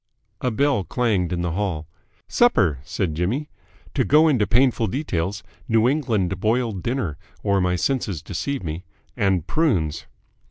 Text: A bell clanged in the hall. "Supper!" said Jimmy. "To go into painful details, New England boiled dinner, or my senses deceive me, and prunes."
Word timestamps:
A 0.41 0.49
bell 0.49 0.83
clanged 0.83 1.31
in 1.31 1.43
the 1.43 1.51
hall. 1.51 1.87
"Supper!" 2.27 2.79
said 2.81 3.13
Jimmy. 3.13 3.51
"To 3.93 4.03
go 4.03 4.27
into 4.27 4.47
painful 4.47 4.87
details, 4.87 5.43
New 5.67 5.87
England 5.87 6.39
boiled 6.39 6.81
dinner, 6.81 7.19
or 7.43 7.61
my 7.61 7.75
senses 7.75 8.23
deceive 8.23 8.63
me, 8.63 8.83
and 9.15 9.45
prunes." 9.45 10.07